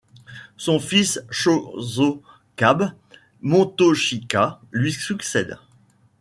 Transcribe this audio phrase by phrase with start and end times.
[0.57, 2.93] Son fils Chōsokabe
[3.43, 5.59] Motochika lui succède.